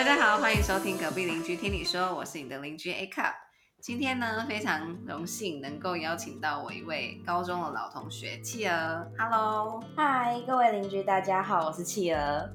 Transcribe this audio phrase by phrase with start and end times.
[0.00, 3.34] 大家好，欢迎收听隔壁邻居听你说，我是你的邻居 A Cup。
[3.82, 9.06] 今天呢，非常荣幸能够邀请到我一位高中的老同学企鹅。
[9.18, 12.50] Hello，嗨，各位邻居，大家好，我是企鹅。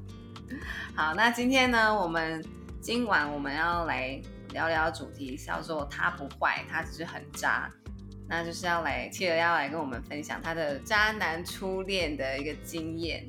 [0.96, 2.44] 好，那今天呢，我们
[2.82, 4.20] 今晚我们要来
[4.50, 7.72] 聊聊主题，叫做他不坏，他只是很渣。
[8.28, 13.24] 那就是要来企鹅要来跟我们分享他的渣男初恋的一个经验。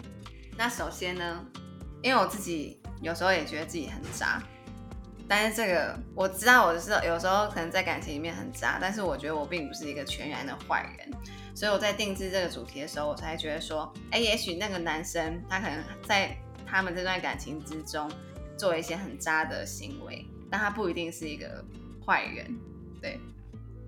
[0.56, 1.44] 那首先呢，
[2.02, 4.42] 因为我自己有时候也觉得自己很渣，
[5.28, 11.10] 但是这个我知道我是有时候可能在感情里面很渣，但是我觉得我并不是一个全然的坏人，
[11.54, 16.36] 所以我在定制这个主题的时候，我才觉得说，哎，也许那个男生他可能在
[16.66, 18.10] 他们这段感情之中
[18.56, 21.64] 做一些很渣的行为，但他不一定是一个
[22.04, 22.56] 坏人，
[23.00, 23.20] 对。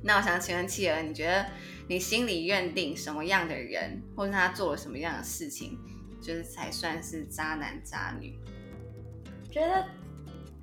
[0.00, 1.44] 那我想请问企鹅，你觉得
[1.88, 5.76] 你心里认定什么样的人，或者他做了什么样的事情，
[6.22, 8.38] 就是才算是渣男渣女？
[9.50, 9.86] 觉得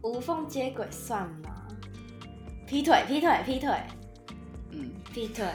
[0.01, 1.67] 无缝接轨算吗？
[2.67, 3.69] 劈腿，劈腿，劈腿，
[4.71, 5.45] 嗯，劈腿。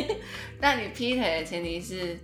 [0.60, 2.18] 但你劈腿的前提是，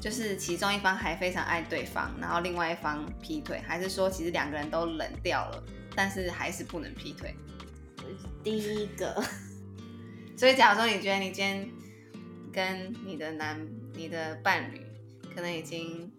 [0.00, 7.34] 就是其中一方还非常爱对方，然后另外一方劈腿，还是说其实两个人都冷掉了，但是还是不能劈腿？
[8.42, 9.22] 第一个。
[10.36, 11.68] 所以，假如说你觉得你今天
[12.52, 14.80] 跟你的男、你的伴侣
[15.34, 16.10] 可能已经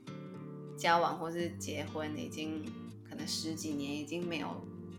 [0.78, 2.64] 交往或是结婚，已经
[3.16, 4.50] 可能十几年，已经没有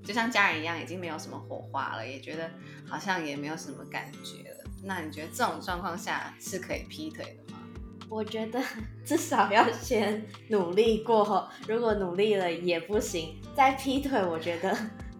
[0.03, 2.51] 就像家人一样，已经没有什么火花了，也觉得
[2.89, 4.65] 好像也没有什么感觉了。
[4.83, 7.61] 那你觉得这种状况下是可以劈腿的吗？
[8.09, 8.63] 我觉得
[9.05, 14.75] 至少要先努力过后，如果努力了也不行，再劈腿，我觉得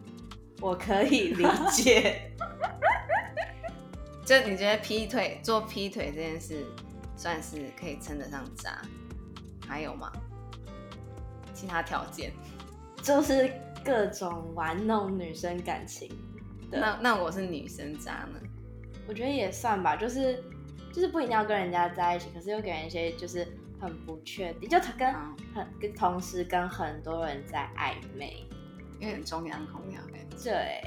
[0.63, 2.33] 我可以理 解。
[4.25, 6.65] 就你觉得劈腿做劈腿这件事，
[7.15, 8.81] 算是可以称得上渣？
[9.69, 10.11] 还有吗？
[11.53, 12.33] 其他条件？
[13.07, 13.49] 就是
[13.85, 16.11] 各种玩弄女生感情。
[16.73, 18.41] 那那我是女生渣呢？
[19.07, 20.43] 我觉得也算吧，就是
[20.93, 23.47] 就是不一定要跟人家在一起，可是又给人一些就是
[23.81, 25.15] 很不确定，就他跟
[25.55, 28.45] 很跟同时跟很多人在暧昧，
[28.95, 30.51] 有点中央空调感觉。
[30.51, 30.83] 对，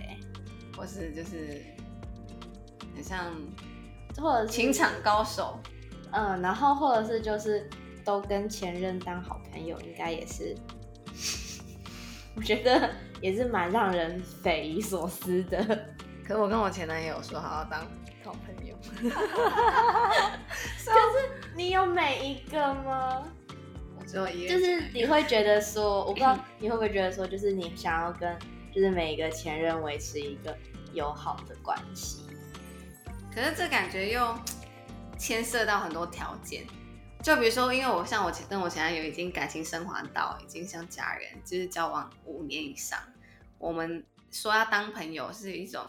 [0.75, 1.63] 或是就是
[2.96, 3.01] 很。
[3.01, 3.34] 像
[4.18, 5.57] 或者情场高手，
[6.12, 7.69] 嗯，然后或者是就是
[8.03, 10.53] 都跟前任当好朋友，应该也是，
[12.35, 12.90] 我觉得
[13.22, 15.57] 也是蛮让人匪夷所思的。
[16.23, 17.81] 可是我跟我前男友说好好当
[18.23, 19.16] 好朋友， 可是
[21.56, 23.23] 你有每一个吗？
[24.00, 28.38] 我只有一个，就是你会觉得说，我不知道你会不会觉得说，就是你想要跟
[28.73, 30.56] 就是每一个前任维持一个
[30.94, 32.28] 友好的关系。
[33.34, 34.38] 可是这感觉又
[35.18, 36.63] 牵涉到很多条件，
[37.22, 43.00] 就比如说，因为我像我前跟我前男友已经感情升华到已经像家人，就是交往五年以上，
[43.57, 45.85] 我们说要当朋友是一种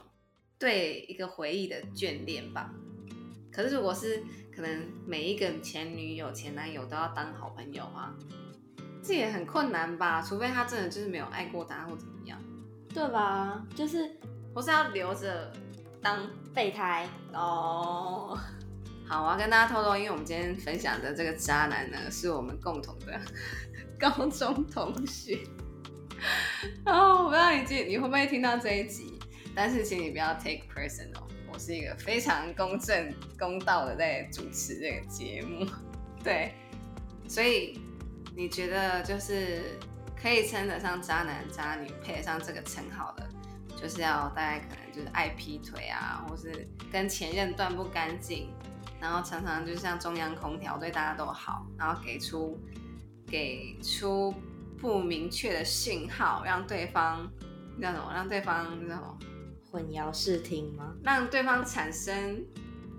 [0.59, 2.71] 对一个回忆的眷恋吧。
[3.53, 4.23] 可是如果是
[4.55, 8.15] 可能每一个前女友、前男友都要当好朋友啊，
[9.03, 10.21] 这也很困难吧？
[10.21, 12.41] 除非他真的就是没有爱过他或怎么样，
[12.93, 13.65] 对吧？
[13.75, 14.17] 就是
[14.55, 15.53] 我是要留着。
[16.03, 18.35] 当备胎哦，
[19.11, 23.21] 好，我要跟大家透露，因为我们今天分享的这个渣男呢，是我们共同的
[23.99, 25.41] 高中同学。
[26.87, 29.19] 哦，我不知道你记你会不会听到这一集，
[29.53, 35.67] 但是请你不要 take personal，我是一个非常公正公道的在主持这个节目。
[36.23, 36.55] 对，
[37.27, 37.81] 所以
[38.37, 39.77] 你觉得就是
[40.23, 43.29] 可以称得上渣男渣女，配得上这个称号的？
[43.75, 48.49] 就是要大概可能就是爱劈腿啊，或是跟前任断不干净，
[49.01, 52.59] 然后常常就像中央空调对大家都好，然后给出
[53.27, 54.35] 给出
[54.79, 57.31] 不明确的信号，让对方
[57.81, 58.13] 叫什么？
[58.15, 59.19] 让对方叫什么？
[59.71, 60.95] 混淆视听吗？
[61.03, 62.45] 让对方产生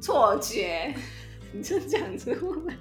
[0.01, 0.93] 错觉？
[1.53, 2.31] 你就讲出
[2.65, 2.75] 来。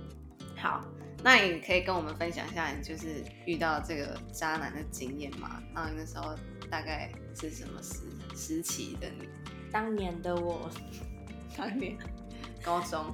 [0.56, 0.84] 好，
[1.24, 5.62] 那你可以跟我们分享一下，你就是遇到这个渣男的经验吗？
[5.74, 6.34] 然后那时候。
[6.70, 8.02] 大概是什么时
[8.36, 9.28] 时期的你？
[9.72, 10.70] 当年的我，
[11.56, 11.98] 当年
[12.62, 13.04] 高中，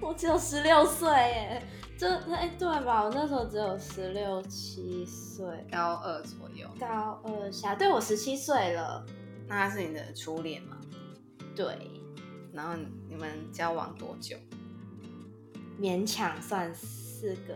[0.00, 1.62] 我只有十六岁耶，
[1.98, 3.04] 这哎对吧？
[3.04, 9.04] 我那时候只有十六七岁，高二左右，高二下，对我十七岁了。
[9.48, 10.76] 那他是你的初恋吗？
[11.54, 11.66] 对。
[12.52, 12.74] 然后
[13.08, 14.36] 你们交往多久？
[15.78, 17.54] 勉强算四个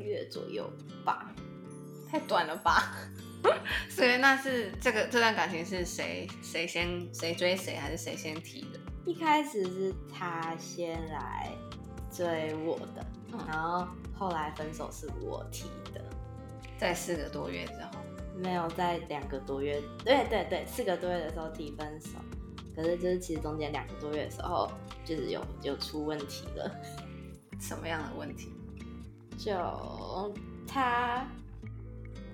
[0.00, 0.68] 月左右
[1.04, 1.32] 吧。
[2.10, 2.92] 太短了吧？
[3.88, 8.80] 所以那是这个这段感情是谁谁先谁追谁，还是谁先提的？
[9.06, 11.52] 一开始是他先来
[12.10, 13.06] 追我的，
[13.46, 13.86] 然后
[14.18, 16.04] 后来分手是我提的，
[16.76, 17.90] 在四个多月之后，
[18.36, 22.18] 没有在两个多月，对对对，四个多月的时候提分手。
[22.74, 24.68] 可是就是其实中间两个多月的时候，
[25.04, 26.70] 就是有有出问题了。
[27.60, 28.52] 什么样的问题？
[29.38, 29.54] 就
[30.66, 31.26] 他，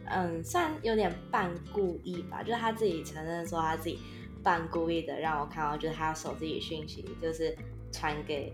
[0.07, 4.01] 嗯，算有点半故意吧，就是他自己承认说他自己
[4.43, 7.57] 半故意的让我看到，就是他手机里讯息，就是
[7.93, 8.53] 传给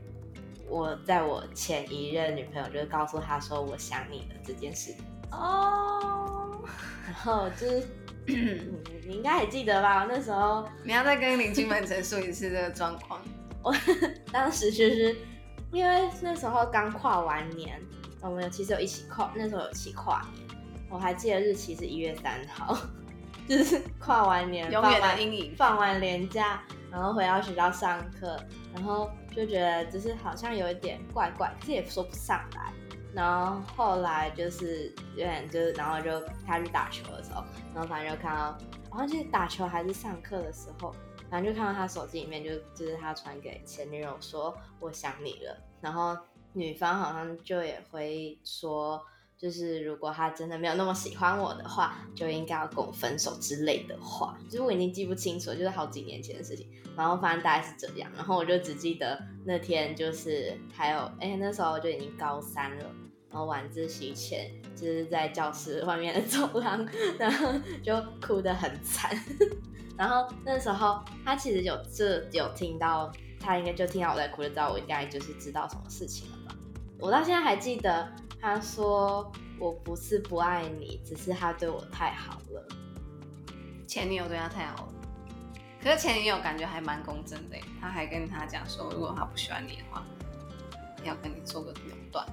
[0.69, 4.95] 我在我前一任女朋友，就是告诉他说我想你了这件事。
[5.31, 6.63] 哦，
[7.07, 7.87] 然后就是，
[8.29, 8.75] 嗯
[9.07, 10.07] 你应该还记得吧？
[10.09, 13.21] 那时候 你要再跟邻居们陈述一次这个状况。
[13.63, 13.75] 我
[14.31, 15.17] 当时就是
[15.73, 17.81] 因为那时候刚跨完年，
[18.21, 20.57] 我们其实有一起跨，那时候有一起跨年，
[20.89, 22.79] 我还记得日期是一月三号，
[23.49, 25.57] 就是 跨完年，永远放完的阴影。
[25.57, 28.39] 放完年假，然后回到学校上课，
[28.75, 32.73] 然后就觉得就是好像有一点怪怪，可是也说不上来。
[33.15, 37.43] 然后后来就是有点就是，然后就他去打球的时候，
[37.75, 38.59] 然后反正就看到，
[38.91, 40.95] 好像是打球还是上课的时候，
[41.31, 46.17] 反正就看到他手机里面就就是他传给前女友说我想你了，然后
[46.53, 49.03] 女方好像就也会说，
[49.39, 56.69] 就是如果他真的没有那么喜欢我的话，就应该要跟我分手之类的话，就是我已经记不清楚，就是好几年前的事情。
[56.97, 62.85] 然后反正大概是这样，然后我就只记得那天就是还有，哎，那时候就已经高三了，
[63.31, 66.85] 然后晚自习前就是在教室外面的走廊，
[67.17, 69.17] 然后就哭得很惨。
[69.97, 76.57] 然后那时候他其实有这有听到，他应该就听到我在哭，就知道我应该就是知道什么事情了吧。
[76.99, 82.69] 我到现在还记得他说我不是不爱你，只是他对我太好了。
[83.87, 84.93] 前女友对他太好了，
[85.83, 90.05] 可是前女友感觉还蛮公正的，他还跟他讲说，如果他不喜欢你的话，
[91.05, 91.79] 要跟你做个了
[92.13, 92.27] 断。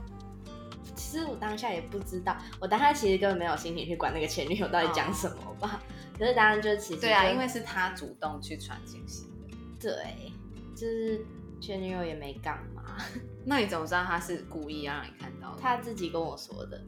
[0.96, 5.82] 其实我当下也不知道，我当下其实根本没有心情去管那个前女友到底讲什么吧。
[6.18, 9.58] 可是当然就其实对啊，因为是他主动去传信息的。
[9.82, 10.32] 对，
[10.74, 11.26] 就是
[11.62, 12.98] 前女友也没干嘛，
[13.46, 15.62] 那你怎么知道他是故意要让你看到的？
[15.62, 16.82] 他自己跟我说的。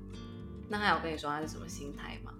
[0.69, 2.33] 那他有跟你说他是什么心态吗？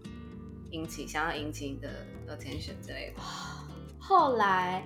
[0.71, 3.21] 引起想要引起你的 attention 之类的。
[3.97, 4.83] 后来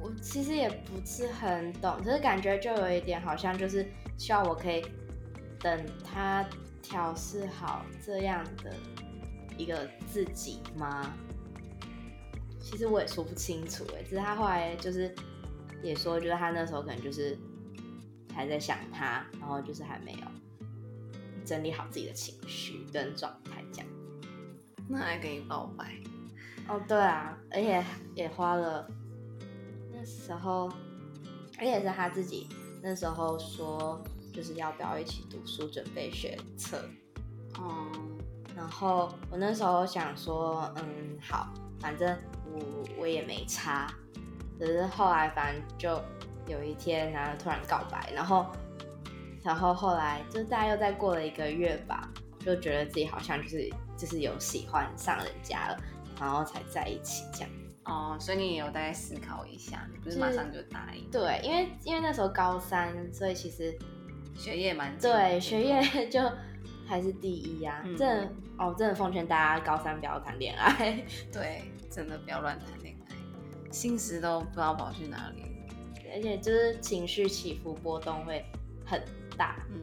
[0.00, 4.84] 我其实也不是很懂，只是感觉就有一点好像就是希望我可以
[5.58, 6.48] 等他
[6.80, 8.72] 调试好这样的
[9.58, 11.12] 一个自己吗？
[12.60, 15.12] 其实我也说不清楚哎，只是他后来就是
[15.82, 17.36] 也说，就是他那时候可能就是
[18.34, 20.18] 还在想他，然后就是还没有
[21.44, 23.88] 整理好自己的情绪跟状态这样。
[24.88, 25.94] 那还给你告白？
[26.68, 27.84] 哦，对啊，而且
[28.14, 28.88] 也花了
[29.92, 30.68] 那时候，
[31.58, 32.48] 而且是他自己
[32.82, 36.78] 那时候说，就是要不要一起读书，准备学测。
[37.58, 37.90] 哦、
[38.56, 42.16] 然后我那时候想说，嗯，好，反正
[42.52, 43.92] 我我也没差。
[44.60, 46.00] 只是后来反正就
[46.46, 48.46] 有一天，然后突然告白，然后
[49.42, 52.08] 然后后来就大概又再过了一个月吧，
[52.44, 55.76] 就觉得自己好像就是就是有喜欢上人家了，
[56.20, 57.50] 然后才在一起这样。
[57.84, 61.10] 哦，所以你也有大概思考一下，你不是马上就答应？
[61.10, 63.76] 对，因为因为那时候高三，所以其实
[64.36, 66.20] 学业蛮紧对学业就
[66.86, 67.80] 还是第一啊。
[67.84, 71.02] 嗯真的哦，真的奉劝大家高三不要谈恋爱。
[71.32, 72.99] 对，真的不要乱谈恋爱，
[73.70, 75.44] 心思都不知道跑去哪里。
[76.12, 78.44] 而且就是情绪起伏波动会
[78.84, 79.00] 很
[79.36, 79.56] 大。
[79.70, 79.80] 嗯，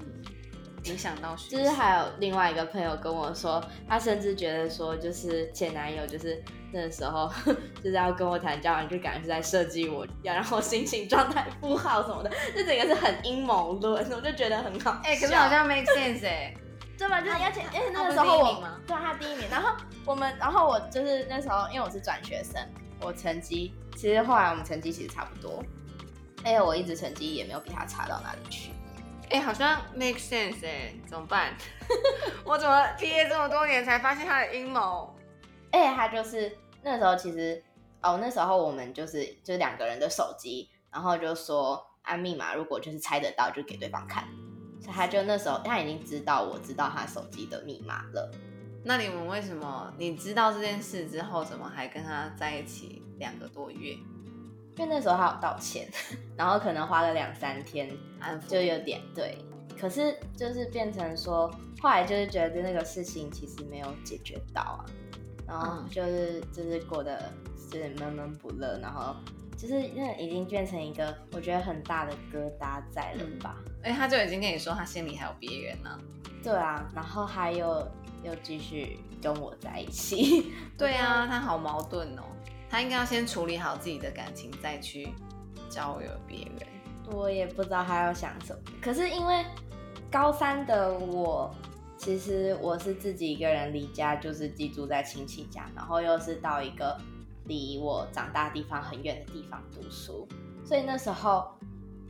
[0.84, 1.56] 影响到学。
[1.56, 7.32] 就是还有另外一个朋友跟我说，他甚至觉得说，就是前男友就是那时候
[7.82, 15.01] 就是要跟我谈交往，就感觉是在设计我，要让我心情状态不好什么的，这整个是很阴谋论，我就觉得很好笑。
[15.06, 16.53] 哎、可是好像 make sense 哎、
[17.00, 17.22] 对吧？
[17.22, 19.46] 就是而且而且那个时候我对啊，他第一名。
[19.50, 22.62] 然后我们，然后我就是那时候，因为我是转学生，
[23.01, 25.63] 我成绩其实后来我们成绩其实差不多，
[26.39, 28.72] 而且我一直成绩也没有比他差到哪里去。
[29.30, 31.54] 哎、好像 make sense 哎、怎么办？
[32.46, 35.13] 我怎么毕业这么多年才发现他的阴谋？
[35.72, 37.62] 而且他就是那时候其实
[38.01, 44.24] 哦，那时候我们就是就是两个人的手机，然后就说按密码，如果就是猜得到就给对方看。
[44.80, 48.32] 所以他就那时候他已经知道我知道他手机的密码了。
[48.88, 53.91] 那你们为什么你知道这件事之后，怎么还跟他在一起两个多月？
[54.77, 55.89] 因为那时候他有道歉，
[56.38, 57.89] 然后可能花了两三天，
[58.20, 59.38] 安抚就有点对。
[59.77, 61.51] 可是就是变成说，
[61.82, 64.86] 后来就是觉得那个事情其实没有解决到啊，
[65.46, 67.32] 然后嗯就是、就是过得
[67.70, 69.15] 就是闷闷不乐，然后
[69.58, 73.58] 就是那已经变成一个我觉得很大的疙瘩在了吧。
[73.84, 76.00] 哎、他就已经跟你说他心里还有别人呢、
[76.41, 77.86] 对啊，然后还有
[78.24, 80.52] 又继续跟我在一起。
[80.78, 82.24] 对啊，他好矛盾哦。
[82.70, 85.10] 他应该要先处理好自己的感情，再去
[85.70, 86.68] 交友别人。
[87.12, 88.62] 我也不知道他要想什么。
[88.82, 89.46] 可是因为
[90.12, 91.50] 高三的我，
[91.98, 97.00] 其实我是自己一个人离家，就是寄住在亲戚家，然后又是到一个
[97.46, 100.28] 离我长大地方很远的地方读书，
[100.66, 101.48] 所以那时候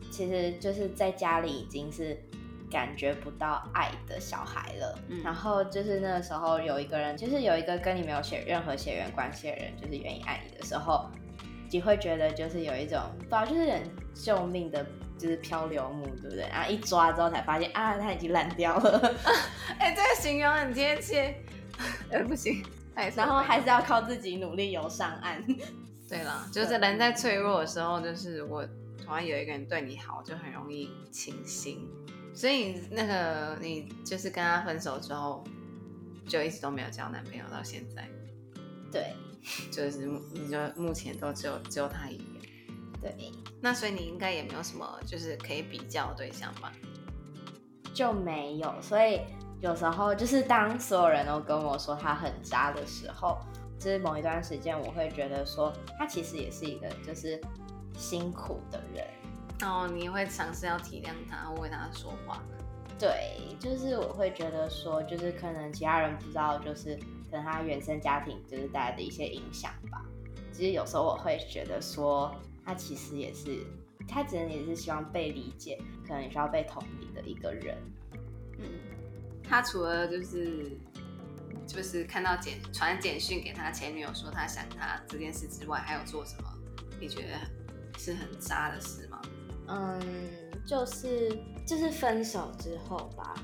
[0.10, 2.20] 其实就是在家里已经是。
[2.70, 11.10] 感觉不到爱的小孩了，然后就是那个时候有一个人，就是有一个跟你没有血任何血缘关系的人，就是愿意爱你的时候，
[11.72, 13.84] 你会觉得就是有一种不知道，就是很
[14.14, 14.86] 救命的，
[15.18, 16.48] 就是漂流木，对不对？
[16.50, 19.16] 然后一抓之后才发现啊，它已经烂掉了。
[19.80, 21.36] 哎，这个形容很贴切。
[22.12, 22.64] 哎，不行，
[23.16, 25.42] 然后还是要靠自己努力游上岸。
[26.10, 28.66] 对了， 就是人在脆弱的时候，就是我
[29.06, 31.88] 突然有一个人对你好，就很容易倾心。
[32.38, 35.44] 所以那个你就是跟他分手之后，
[36.28, 38.08] 就一直都没有交男朋友到现在。
[38.92, 39.16] 对，
[39.72, 42.24] 就是你就目前都只有只有他一个。
[43.02, 46.72] 对，那所以你应该也没有什么就是可以比较的对象吧？
[47.92, 49.22] 就没有，所以
[49.60, 53.40] 有时候就是当所有人都跟我说他很渣的时候，
[53.80, 57.42] 就是某一段时间我会觉得说他其实也是一个就是
[57.98, 59.08] 辛苦的人。
[59.64, 62.42] 哦，你会尝试要体谅他，为他说话。
[63.00, 66.96] 对，就是我会觉得说，就是可能其他人不知道，就是
[67.30, 70.04] 可能他原生家庭就是带来的一些影响吧。
[70.52, 72.36] 其实有时候我会觉得说，
[72.66, 73.64] 他其实也是，
[74.08, 77.78] 他只能也是希望被理解，可能也需要被同理的一个人。
[78.58, 78.66] 嗯，
[79.44, 80.72] 他除了就是
[81.68, 86.50] 就是看到简传简讯给他前女友说他想他这件事之外，还有做什么？
[87.00, 89.07] 你觉得是很渣的事吗？
[89.68, 90.00] 嗯，
[90.66, 91.30] 就是
[91.66, 93.36] 就是分手之后吧，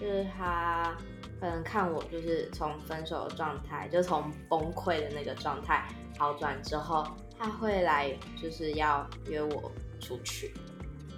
[0.00, 0.96] 就是他
[1.40, 5.88] 可能看我就是从分手的状态，就从崩溃的那个状态
[6.18, 7.06] 好转之后，
[7.38, 8.10] 他会来
[8.40, 10.52] 就是要约我出去，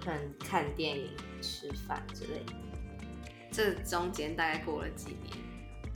[0.03, 1.09] 可能看电影、
[1.41, 2.53] 吃饭之类的。
[3.51, 5.37] 这中间大概过了几年？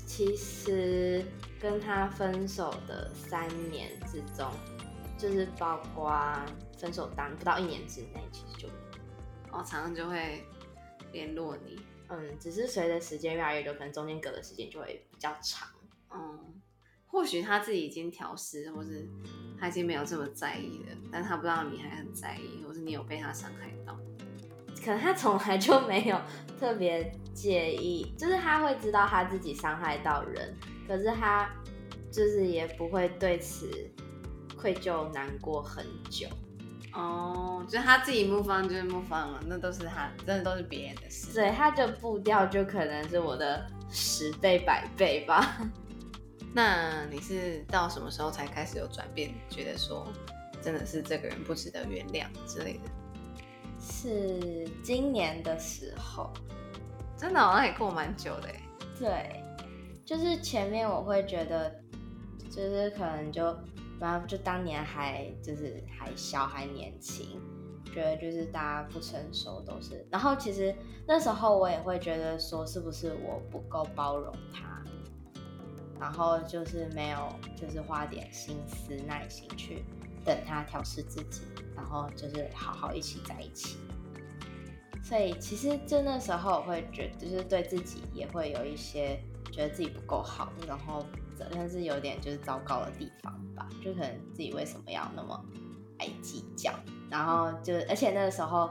[0.05, 1.23] 其实
[1.59, 4.51] 跟他分手的三年之中，
[5.30, 6.13] 就是包括。
[6.75, 8.68] 分手当不到一年之内，其实就
[9.53, 10.44] 哦，常常就会
[11.13, 11.80] 联络你。
[12.10, 15.70] 嗯，只是随着时间越来越久，可能中间隔的时间就会比较长。
[16.13, 16.62] 嗯，
[17.08, 19.08] 或许他自己已经调试，或是
[19.58, 23.98] 他已经没有这么在意了，但他不知道你还很在意，或是你有被他伤害到。
[24.84, 26.20] 可能他从来就没有
[26.60, 30.53] 特别介意，就是他会知道他自己伤害到人，
[30.86, 31.50] 可是他
[32.12, 33.89] 就是也不会对此
[34.63, 36.25] 愧疚难过很久。
[36.93, 41.34] 哦，就他自己木方就是木方了，那都是他，真的都是别人的事。
[41.34, 45.60] 对，他的步调就可能是我的十倍百倍吧。
[46.55, 50.08] 那你是到什么时候才开始有转变，觉得说
[50.62, 52.89] 真的是这个人不值得原谅之类的？
[53.82, 56.32] 是今年的时候，
[57.17, 58.48] 真的好像也过蛮久的
[58.98, 59.43] 对，
[60.05, 61.70] 就是前面我会觉得，
[62.50, 63.53] 就是可能就。
[64.00, 67.39] 然后就当年还就是还小还年轻，
[67.93, 70.05] 觉得就是大家不成熟都是。
[70.12, 70.75] 然后其实
[71.07, 74.83] 那时候我也会觉得说是不是我不够包容他，
[76.00, 79.83] 然后就是没有就是花点心思耐心去
[80.25, 81.41] 等他调试自己，
[81.75, 83.77] 然后就是好好一起在一起。
[85.03, 89.19] 所以其实就那时候我会觉就是对自己也会有一些
[89.53, 91.05] 觉得自己不够好，然后。
[91.51, 95.43] 但是有点就是糟糕的地方吧，就可能自己为什么要那么
[95.98, 96.72] 爱计较，
[97.10, 98.69] 然后就而且那个时候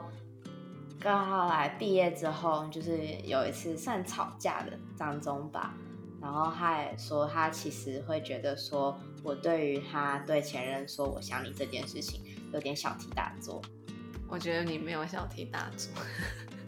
[0.99, 5.75] 刚好来毕业之后，就是有一次算吵架的当中吧，
[6.19, 12.23] 然后他也说他其实会觉得说我对于他对前任说我想你这件事情
[12.55, 13.61] 有点小题大做，
[14.29, 15.93] 我觉得你没有小题大做，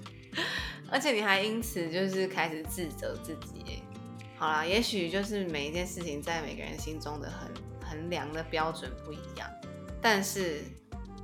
[0.92, 3.83] 而且你还因此就是开始自责自己。
[4.36, 7.48] 好啦，也许就是每一件事情在每个人心中的衡
[7.88, 9.48] 衡量的标准不一样，
[10.02, 10.60] 但是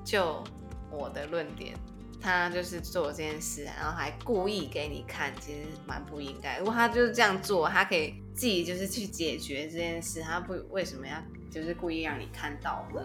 [0.04, 0.42] 就
[0.90, 1.76] 我的论点，
[2.20, 6.58] 他就是做这件事，然后还故意给你看，其实蛮不应该。
[6.58, 13.02] 如果他就是这样做，他可以自己就是去解决这件事，他不为什么要就是故意让你看到呢？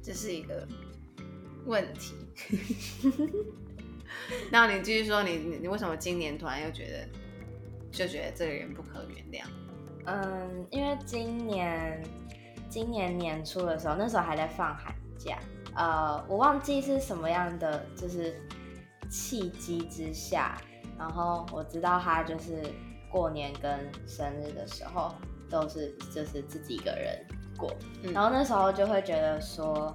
[0.00, 0.66] 这是一个
[1.66, 2.14] 问题。
[4.50, 7.08] 那你继续说，你你为什么今年突然又觉得？
[7.94, 9.46] 就觉得这个人不可原谅。
[10.06, 12.02] 嗯，因为今年
[12.68, 15.38] 今年年初的时候，那时候还在放寒假，
[15.74, 18.38] 呃，我忘记是什么样的就是
[19.08, 20.60] 契机之下，
[20.98, 22.62] 然然后我知道他就是
[23.10, 25.14] 过年跟生日的时候
[25.50, 27.22] 都是就是自己一个人
[27.58, 27.70] 过，
[28.02, 29.94] 嗯然后那时候就会觉得说，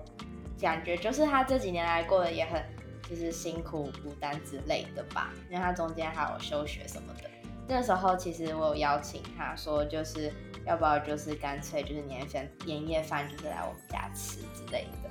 [0.61, 2.63] 感觉就是他这几年来过得也很
[3.09, 7.29] 就是辛苦孤单之类的吧，因为他中间还有休学什么的。
[7.69, 10.33] 那时候其实我有邀请他说，就是
[10.65, 15.09] 要不要就是干脆就是年饭年夜饭就是来我们家吃之类的。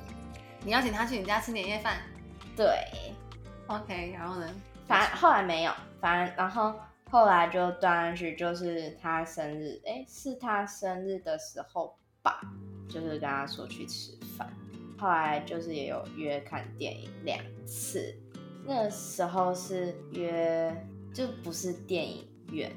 [0.64, 1.98] 你邀请他去你家吃年夜饭
[2.56, 2.66] 对
[3.68, 4.52] ，，OK，然后呢？
[4.88, 6.74] 反正后来没有，反正然后
[7.08, 12.40] 后来就断上去，就是他生日，哎，是他生日的时候吧，
[12.88, 14.52] 就是跟他说去吃饭，
[14.98, 18.12] 后来就是也有约看电影两次，
[18.64, 20.74] 那时候是约
[21.14, 22.70] 就不是电影院。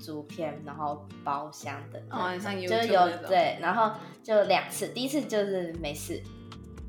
[0.00, 2.00] 租片，然后包厢的
[2.68, 6.22] 就是有对，然后就两次，第一次就是没事，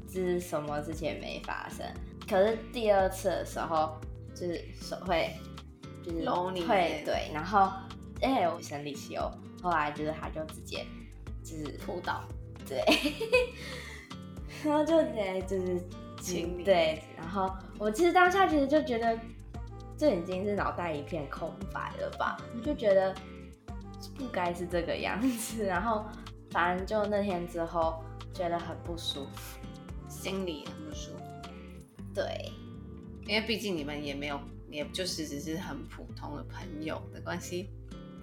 [0.08, 1.84] 就是什么事情也没发生。
[2.29, 4.00] 可是第二次的时候，
[4.36, 5.36] 就是手会
[6.03, 7.72] 就是会对，然后
[8.22, 9.31] 哎、我生理期哦，
[9.63, 10.86] 后来就是他就直接
[11.43, 12.24] 就是扑倒，
[12.67, 12.84] 对，
[14.63, 15.81] 然后就直接就是
[16.22, 19.17] 亲你对，然后我其实当下其实就觉得
[20.00, 23.13] 这已经是脑袋一片空白了吧，就觉得
[24.18, 26.06] 不该是这个样子，然后
[26.51, 28.01] 反正就那天之后
[28.34, 29.60] 觉得很不舒服，
[30.08, 31.50] 心里很不舒服，
[32.15, 32.50] 对，
[33.27, 34.39] 因为毕竟你们也没有，
[34.70, 37.70] 也就是只是很普通的朋友的关系。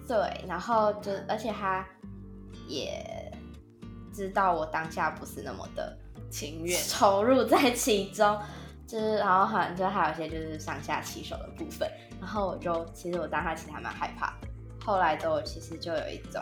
[0.07, 0.17] 对，
[0.47, 1.87] 然后就而且他
[2.67, 3.31] 也
[4.11, 5.95] 知道我当下不是那么的
[6.31, 8.39] 情愿，投入在其中，
[8.87, 11.87] 就是然后好像就还有一些就是上下其手的部分，
[12.19, 14.47] 然后我就其实我当下其实还蛮害怕的，
[14.83, 16.41] 后来都其实就有一种，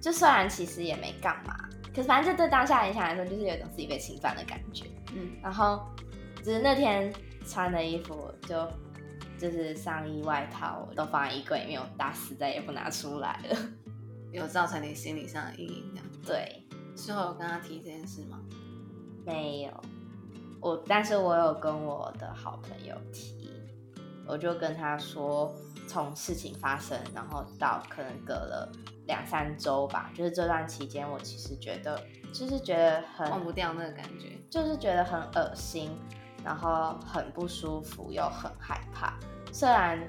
[0.00, 5.86] 就虽然其实也没干嘛，可是反正就对当下影响来说，就是有一种自己被侵犯的感觉，嗯，然后
[6.42, 7.12] 只是那天
[7.46, 8.66] 穿的衣服就。
[9.38, 13.58] 就是上衣外套都放在衣柜里面，我打死再也不拿出来了。
[14.32, 15.94] 有造成你心理上的阴影。
[16.24, 18.40] 对，之后有跟他提这件事吗？
[19.26, 19.70] 没有，
[20.66, 23.52] 我但是我有跟我的好朋友提，
[24.26, 25.54] 我就跟他说，
[25.86, 28.68] 从事情发生，然后到可能隔了
[29.06, 32.02] 两三周吧，就是这段期间，我其实觉得，
[32.32, 34.36] 就是觉得很忘不掉那个感觉。
[34.50, 35.96] 就是觉得很恶心，
[36.42, 39.16] 然后很不舒服，又很害怕。
[39.52, 40.00] 虽然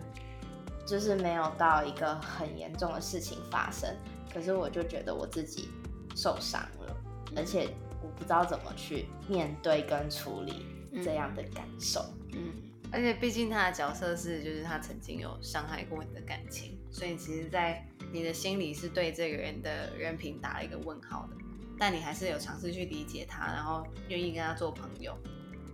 [0.87, 3.95] 就是没有到一个很严重的事情发生，
[4.33, 5.69] 可是我就觉得我自己
[6.15, 6.95] 受伤了，
[7.35, 7.69] 而且
[8.07, 10.65] 我不知道怎么去面对跟处理
[11.03, 12.05] 这样的感受。
[12.33, 12.53] 嗯，
[12.91, 21.35] 而且毕竟他的角色是，就是他曾经有伤害过你的感情，所以其实，在你的心里是对这个人的人品打了一个问号的。
[21.77, 25.15] 但你还是有尝试去理解他，然后愿意跟他做朋友。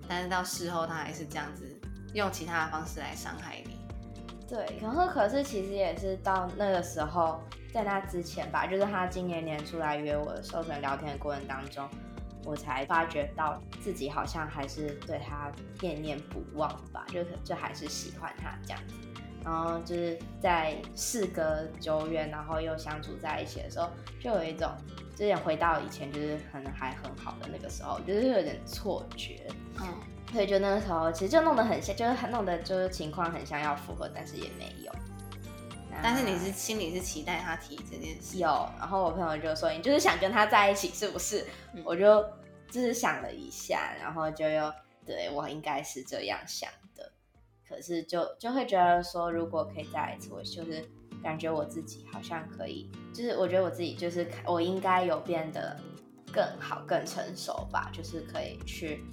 [0.08, 1.63] 但是到事后，他还是这样子
[2.13, 3.78] 用其他的方式来伤害你。
[4.50, 7.41] 对，然后可是其实也是到那个时候，
[7.72, 11.88] 在那之前吧，就是他今年年初来约我的时候，可能聊天的过程当中，
[12.45, 15.51] 我才发觉到自己好像还是对他
[15.82, 18.95] 念念不忘吧，就就还是喜欢他这样子。
[19.43, 24.71] 然后就是在事隔久远，然后又相处在一起的时候，就有一种，
[25.17, 29.45] 就有点回到以前，就是可能还很好的那个时候，就是有点错觉。
[29.82, 29.88] 嗯，
[30.32, 34.93] 所以就那个时候，其实就弄得很像，就是很弄的，就是情况很像要复合，但是也没有。
[36.01, 38.38] 但是你是心里是期待他提这件事。
[38.38, 38.47] 有，
[38.79, 41.45] 然后我朋友就说你就是想跟他在一起，是不是？
[41.73, 42.23] 嗯我就
[42.69, 44.73] 就是想了一下，然后就又
[45.06, 47.12] 对我应该是这样想的，
[47.67, 50.84] 可是就就会觉得说，如果可以再来一次，我就是
[51.21, 55.79] 感觉我自己好像可以，就是我觉得我自己就是我应该有变得
[56.32, 59.03] 更好、更成熟吧，就是可以去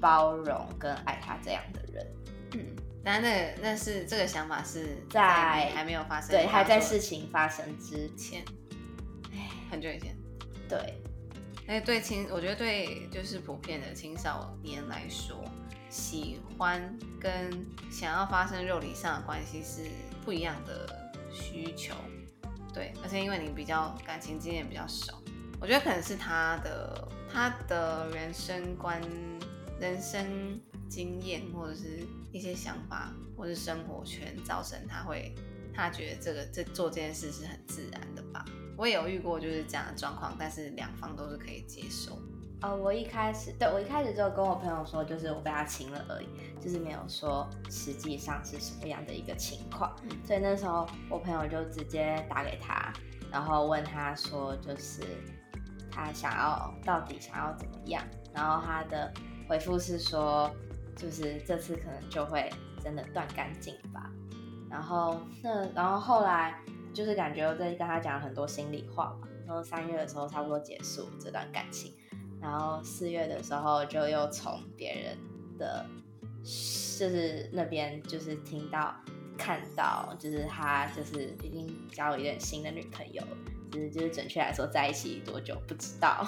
[0.00, 2.06] 包容跟爱他这样的人。
[2.52, 2.76] 嗯，
[3.06, 8.44] 但那个那是这个想法是在你还没有发生，对，还在事事情发生之前，
[9.32, 10.12] 唉，很久以前。
[10.68, 11.00] 对，
[11.68, 15.40] 那对青，我觉得对就是普遍的青少年来说，
[15.88, 19.88] 喜欢跟想要发生肉体上的关系是
[20.24, 21.94] 不一样的需求。
[22.74, 25.22] 对，而且因为你比较感情经验比较少，
[25.60, 29.00] 我觉得可能是他的他的人生观、
[29.78, 32.04] 人生经验或者是
[32.36, 35.34] 一些想法或是生活圈，造成他会
[35.74, 38.44] 他觉得这个这做这件事是很自然的吧。
[38.76, 42.18] 我也有遇过就是这样的状况，但是两方都是可以接受。
[42.60, 46.28] 呃，我一开始对我一开始就跟我朋友说，就是我被他亲了而已，
[46.60, 49.94] 就是没有说实际上是什么样的一个情况。
[50.02, 52.92] 嗯所以那时候我朋友就直接打给他，
[53.30, 55.02] 然后问他说，就是
[55.90, 58.02] 他想要到底想要怎么样，
[58.34, 59.12] 然后他的
[59.46, 60.50] 回复是说，
[60.96, 62.50] 就是这次可能就会
[62.82, 64.10] 真的断干净吧。
[64.68, 66.58] 然后那然后后来
[66.92, 69.28] 就是感觉我在跟他讲很多心里话嘛。
[69.46, 71.94] 然后三月的时候差不多结束这段感情，
[72.42, 75.16] 然后四月的时候就又从别人
[75.56, 75.86] 的，
[76.42, 78.92] 就是那边就是听到
[79.38, 83.22] 看到，就是他就是已经交了一任新的女朋友，
[83.70, 86.26] 就是就是准确来说在一起多久不知道。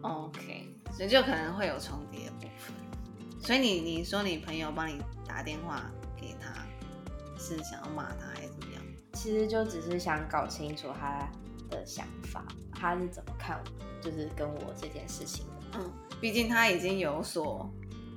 [0.00, 2.74] OK，所以就可能会有重叠的部分。
[3.40, 6.52] 所以你你说你朋友帮你打电话给他，
[7.38, 8.82] 是想要骂他还是怎么样？
[9.14, 11.28] 其实就只是想搞清楚他
[11.70, 13.62] 的想法，他是怎么看，
[14.02, 15.78] 就是跟我这件事情的。
[15.78, 17.70] 嗯，毕竟他已经有所，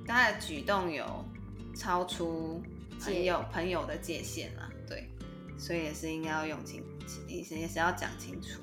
[0.06, 1.24] 他的举动有
[1.74, 2.62] 超出
[3.00, 5.08] 朋友朋友的界限了，对，
[5.58, 6.84] 所以也是应该要用清，
[7.26, 8.60] 也是也是要讲清楚。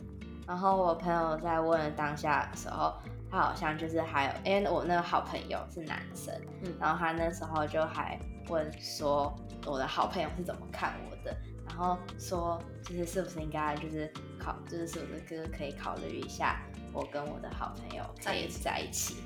[0.50, 2.96] 然后我朋友在问当下的时候，
[3.30, 6.34] 他好像就是还有，因为我那个好朋友是男生，
[6.64, 9.32] 嗯然后他那时候就还问说
[9.68, 16.60] 我的好朋友是怎么看我的，然后说就是是不是应该就是考，就是是不是就是可以考虑一下
[16.92, 19.18] 我跟我的好朋友可以在一起。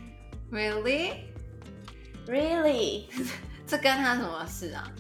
[0.52, 3.06] Really？Really？
[3.66, 4.92] 这跟他什么事啊？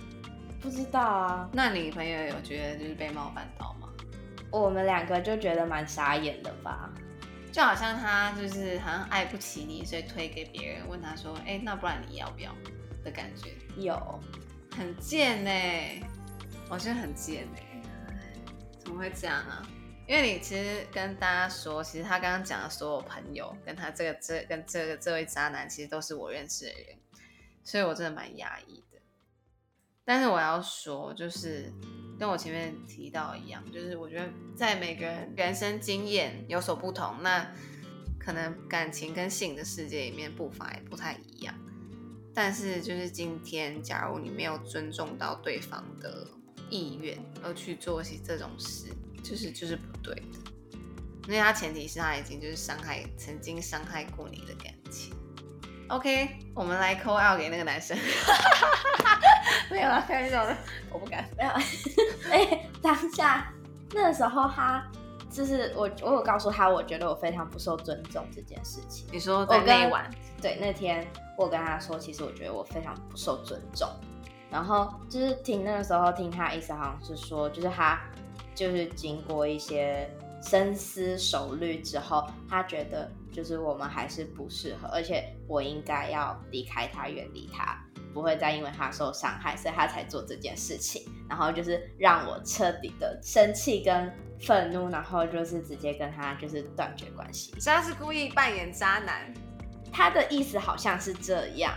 [0.61, 3.82] 不知道啊，那你朋友有觉得就是被冒犯到吗？
[4.53, 6.89] 我们两个就觉得蛮傻眼的吧。
[7.51, 12.51] 就好像他就是好像爱不起你，所以推给别人，问他说：“哎、那不然你要不要？”
[13.03, 14.19] 的感觉，有，
[14.77, 15.51] 很贱呢、
[16.69, 17.59] 我觉得很贱呢、
[18.79, 19.61] 怎么会这样啊？
[20.07, 26.97] 因为你其实跟大家说，其实他刚刚讲的所有朋友，跟他这个这跟这个这位渣男，其实都是我认识的人，
[27.63, 28.99] 所以我真的蛮压抑的。
[30.05, 31.71] 但是我要说，就是
[32.23, 37.53] 跟我前面提到一样，就是我觉得在每个人人生经验有所不同，那
[38.17, 41.53] 可能感情跟性的世界里面步伐也不太一样。
[42.33, 46.25] 但是就是今天，假如你没有尊重到对方的
[46.69, 48.85] 意愿，而去做起这种事，
[49.21, 50.39] 就是就是不对的。
[51.27, 54.82] 因为他前提是他已经就是伤害，曾经伤害过你的感情。
[55.89, 57.97] OK，我们来扣 out 给那个男生。
[59.69, 60.55] 没有啦，开玩笑的，
[60.91, 61.27] 我不敢。
[61.37, 61.49] 没有，
[62.31, 63.51] 哎，当下
[63.93, 64.83] 那个时候他
[65.29, 69.05] 就是我，我有告诉他，我觉得我非常不受尊重这件事情。
[69.11, 70.09] 你说在我跟那一晚，
[70.41, 71.05] 对，那天
[71.37, 73.87] 我跟他说，其实我觉得我非常不受尊重。
[74.49, 77.99] 然后就是听那个时候听他意思，好像是说，就是他
[78.53, 80.07] 就是经过一些
[80.41, 87.77] 深思熟虑之后，他觉得就是我们还是不适合，而且我应该要离开他，远离他，
[88.13, 91.11] 不会再因为他受伤害，所以他才做这件事情。
[91.27, 97.51] 然后就是让我彻底的生气跟愤怒，然后就是直接跟他就是断绝关系。
[97.59, 99.33] 所以他是故意扮演渣男。
[99.95, 101.71] 他的意思好像是这样，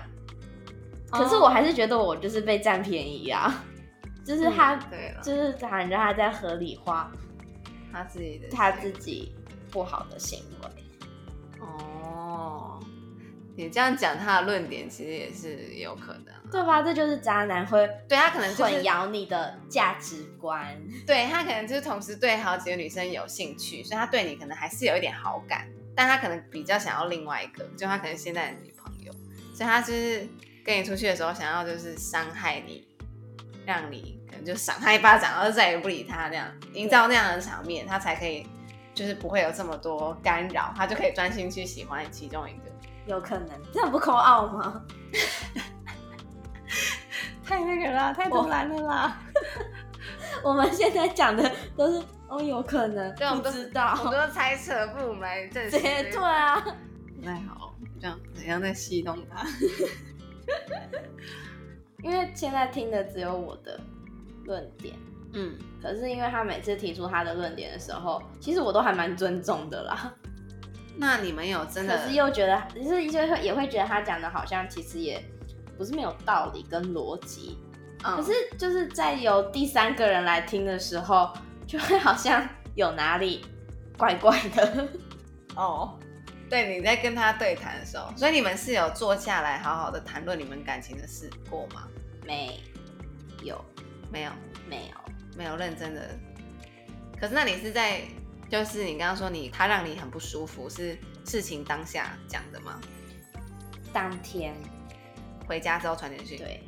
[1.12, 3.62] 哦可是我还是觉得我就是被占便宜啊，
[4.24, 7.12] 就是他，嗯对了，就是感觉他在合理化
[7.92, 9.34] 他自己的他自己
[9.70, 10.75] 不好的行为。
[13.56, 16.40] 哦，你这样讲他的论点，其实也是有可能啊。
[16.52, 16.82] 对吧？
[16.82, 20.64] 这就是渣男会对他可能就是混淆你的价值观。
[21.06, 29.12] 对他可能就是同时对好几个女生有兴趣，所以他对你可能还是有一点好感，但他可能比较想要另外一个，就他可能现在的女朋友，
[29.52, 30.28] 所以他就是
[30.64, 32.86] 跟你出去的时候想要就是伤害你，
[33.66, 38.46] 让你可能就赏他一巴掌，然后再也不理他那样，营造那样的场面，他才可以
[38.94, 42.65] 就是不会有这么多干扰，他就可以专心去喜欢其中一个。
[43.06, 44.84] 有可能，这样不扣傲吗？
[47.44, 49.20] 太那个了，太突然了啦！
[50.42, 56.18] 我们现在讲的都是哦，有可能，对，我不知道，我们都猜测，不如我们来证实对这个。
[56.18, 56.60] 对啊，
[57.20, 59.46] 不太好，这样怎样在戏弄他？
[62.02, 63.78] 因为现在听的只有我的
[64.44, 64.96] 论点。
[65.32, 70.12] 嗯，可是因为他每次提出他的论点的时候，其实我都还蛮尊重的啦。
[70.96, 75.22] 那你们有真的可是又觉得，就是就会也会觉得他讲的好像其实也
[75.76, 77.58] 不是没有道理跟逻辑。
[78.04, 81.32] 嗯可是就是在有第三个人来听的时候，
[81.66, 83.44] 就会好像有哪里
[83.96, 84.88] 怪怪的。
[85.56, 85.98] 哦，
[86.48, 91.88] 对，你在跟他对谈的时候，所以你们是有坐下来好好的谈论你们感情的事过吗？
[92.24, 92.60] 没
[93.42, 93.64] 有，
[94.12, 94.30] 没有，
[94.68, 96.02] 没有，没有认真的。
[97.18, 98.02] 可是那你是在，
[98.48, 102.80] 就是你刚刚说你他让你很不舒服，是事情当下讲的吗？
[103.92, 104.54] 当天
[105.48, 106.62] 回家之后传简讯，，对，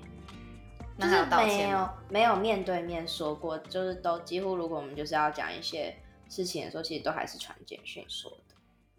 [0.97, 1.91] 那他有就是没有？
[2.09, 5.95] 没有面对面说过，就是都几乎如果我们就是要讲一些
[6.29, 8.55] 事情的时候，其实都还是传简讯说的。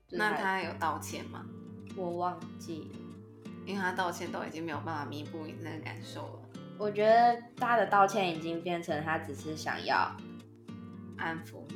[0.08, 1.46] 就是那还他有道歉吗？
[1.98, 3.00] 我忘记了，
[3.66, 6.40] 因为他道歉都已经没有办法弥补你那个感受了。
[6.78, 10.16] 我觉得他的道歉已经变成他只是想要
[11.18, 11.76] 安抚你。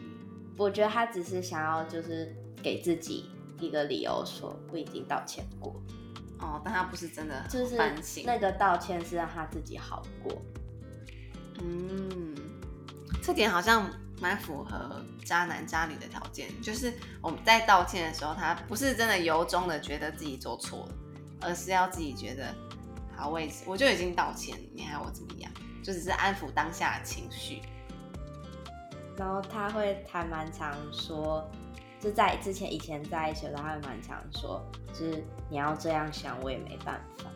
[0.57, 5.75] 我觉得他只是想要就是给自己一个理由，说我已经道歉过。
[6.39, 8.23] 哦，但他不是真的就是反省。
[8.25, 10.41] 那个道歉是让他自己好过。
[11.61, 12.35] 嗯，
[13.21, 13.89] 这点好像
[14.19, 20.93] 蛮符合渣男渣女的条件，就是我们在道歉的时候，他不是真的由衷的觉得自己做错了，
[21.41, 22.53] 而是要自己觉得，
[23.15, 25.49] 好，我也是我就已经道歉，你还要我怎么样？
[25.81, 27.61] 就只是安抚当下的情绪。
[29.17, 31.47] 然后他会还蛮常说，
[31.99, 37.29] 就在之前以前在一起的时候，他会蛮常说，就是你要这样想，我也没办法。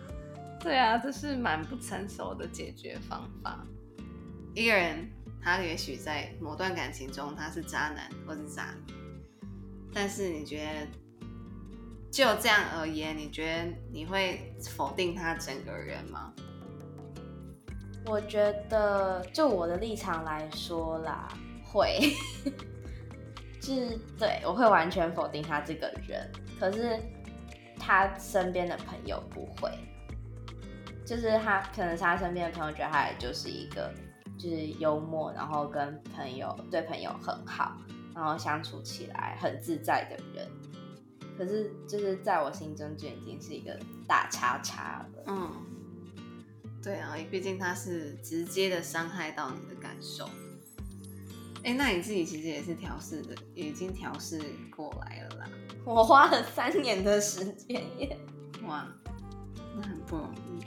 [0.60, 3.66] 对啊，这是蛮不成熟的解决方法。
[4.56, 5.08] 一个人
[5.42, 8.94] 他也许在某段感情中他是渣男或是渣女，
[9.94, 10.88] 但是你觉得
[12.10, 16.34] 就这样而言，你觉得你会否定他整个人吗？
[18.06, 21.28] 我觉得就我的立场来说啦，
[21.72, 22.14] 会，
[23.62, 27.00] 就是对我会完全否定他这个人，可是
[27.80, 29.72] 他身边的朋友不会，
[31.06, 33.94] 就是他可能是他身边的朋友觉得他也就是一个
[34.38, 37.78] 就是幽默，然后跟朋友对朋友很好，
[38.16, 40.48] 然后相处起来很自在的人，
[41.38, 43.78] 可是就是在我心中就已经是一个
[44.08, 45.24] 大叉叉了。
[45.28, 45.52] 嗯，
[46.82, 50.30] 对啊，毕竟他是直接的伤害到你的感受。
[51.68, 54.42] 哎，那你自己其实也是调试的，已经调试
[54.74, 55.50] 过来了啦。
[55.84, 58.18] 我花了三年的时间耶，
[58.66, 58.88] 哇，
[59.76, 60.64] 那很不容易。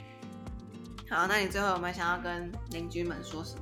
[1.09, 3.61] 好，那你最后有没有想要跟邻居们说什么？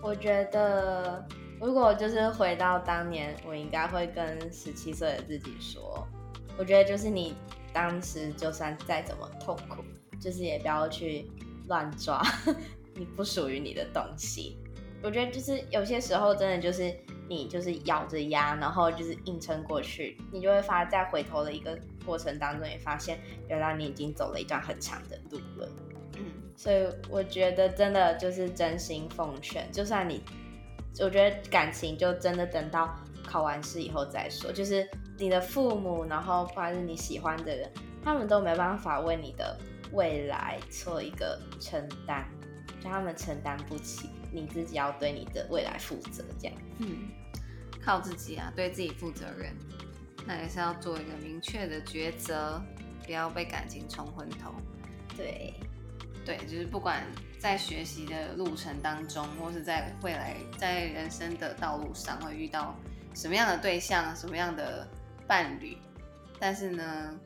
[0.00, 1.22] 我觉得
[1.60, 6.08] 如果就是回到当年，我应该会跟十七岁的自己说，
[6.56, 7.34] 我觉得就是你
[7.74, 9.84] 当时就算再怎么痛苦，
[10.18, 11.30] 就是也不要去
[11.68, 12.22] 乱抓
[12.96, 14.56] 你不属于你的东西。
[15.06, 16.92] 我觉得就是有些时候真的就是
[17.28, 23.16] 你就是咬着牙，然后就是硬撑过去，你就会发在回头的一个过程当中，也发现
[23.48, 25.68] 原来你已经走了一段很长的路了。
[26.16, 26.24] 嗯，
[26.56, 30.20] 所以我觉得真的就是真心奉劝，就算你，
[30.98, 32.92] 我觉得感情就真的等到
[33.24, 34.50] 考完试以后再说。
[34.50, 37.70] 就是你的父母，然后或者是你喜欢的人，
[38.02, 39.56] 他们都没办法为你的
[39.92, 42.26] 未来做一个承担，
[42.82, 44.10] 就他们承担不起。
[44.32, 46.56] 你自己要对你的未来负责，这样。
[46.78, 47.08] 嗯，
[47.82, 49.54] 靠自己啊，对自己负责任。
[50.26, 52.60] 那也是要做一个明确的抉择，
[53.04, 54.52] 不要被感情冲昏头。
[55.16, 55.54] 对，
[56.24, 57.06] 对，就是不管
[57.38, 62.74] 在学习的路程当中，或是在未来在人生的道路上会遇到
[63.14, 64.88] 什么样的对象、什么样的
[65.26, 65.76] 伴侣，
[66.40, 67.18] 但是呢，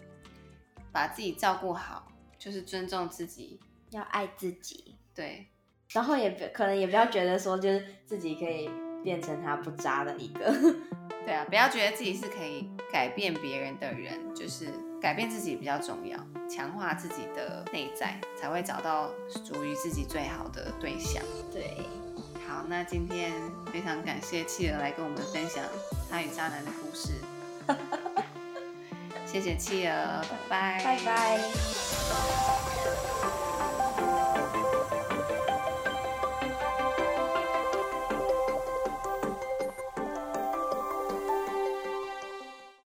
[0.93, 2.07] 把自己照顾好，
[2.39, 3.59] 就是尊重自己，
[3.91, 4.97] 要爱自己。
[5.15, 5.47] 对。
[5.93, 8.71] 然后也可能也不要觉得说，就是自己可以
[9.03, 10.53] 变成他不渣的一个，
[11.27, 14.67] 对啊，不要觉得自己是可以改变别人的人，就是
[15.01, 19.11] 改变自己比较重要，强化自己的内在，才会找到
[19.45, 21.23] 属于自己最好的对象。
[21.53, 21.79] 对，
[22.47, 23.33] 好，那今天
[23.73, 25.65] 非常感谢企鹅来跟我们分享
[26.09, 27.15] 他与渣男的故事，
[29.27, 32.70] 谢谢企鹅，拜拜，拜拜。